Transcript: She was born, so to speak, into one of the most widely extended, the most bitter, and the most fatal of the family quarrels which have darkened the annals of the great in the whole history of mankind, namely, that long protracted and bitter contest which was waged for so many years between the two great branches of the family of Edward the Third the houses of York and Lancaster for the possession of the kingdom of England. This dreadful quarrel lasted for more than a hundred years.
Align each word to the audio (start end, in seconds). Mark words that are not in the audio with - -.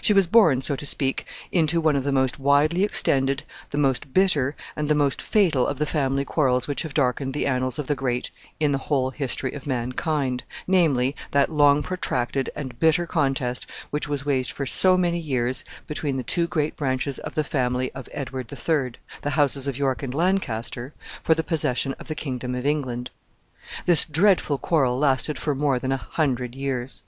She 0.00 0.14
was 0.14 0.26
born, 0.26 0.62
so 0.62 0.74
to 0.74 0.86
speak, 0.86 1.26
into 1.52 1.82
one 1.82 1.96
of 1.96 2.04
the 2.04 2.10
most 2.10 2.38
widely 2.38 2.82
extended, 2.82 3.42
the 3.72 3.76
most 3.76 4.14
bitter, 4.14 4.56
and 4.74 4.88
the 4.88 4.94
most 4.94 5.20
fatal 5.20 5.66
of 5.66 5.78
the 5.78 5.84
family 5.84 6.24
quarrels 6.24 6.66
which 6.66 6.80
have 6.80 6.94
darkened 6.94 7.34
the 7.34 7.44
annals 7.46 7.78
of 7.78 7.86
the 7.86 7.94
great 7.94 8.30
in 8.58 8.72
the 8.72 8.78
whole 8.78 9.10
history 9.10 9.52
of 9.52 9.66
mankind, 9.66 10.44
namely, 10.66 11.14
that 11.32 11.52
long 11.52 11.82
protracted 11.82 12.48
and 12.56 12.80
bitter 12.80 13.06
contest 13.06 13.66
which 13.90 14.08
was 14.08 14.24
waged 14.24 14.50
for 14.52 14.64
so 14.64 14.96
many 14.96 15.18
years 15.18 15.62
between 15.86 16.16
the 16.16 16.22
two 16.22 16.46
great 16.46 16.74
branches 16.74 17.18
of 17.18 17.34
the 17.34 17.44
family 17.44 17.92
of 17.92 18.08
Edward 18.12 18.48
the 18.48 18.56
Third 18.56 18.96
the 19.20 19.28
houses 19.36 19.66
of 19.66 19.76
York 19.76 20.02
and 20.02 20.14
Lancaster 20.14 20.94
for 21.22 21.34
the 21.34 21.44
possession 21.44 21.92
of 22.00 22.08
the 22.08 22.14
kingdom 22.14 22.54
of 22.54 22.64
England. 22.64 23.10
This 23.84 24.06
dreadful 24.06 24.56
quarrel 24.56 24.98
lasted 24.98 25.38
for 25.38 25.54
more 25.54 25.78
than 25.78 25.92
a 25.92 25.98
hundred 25.98 26.54
years. 26.54 27.02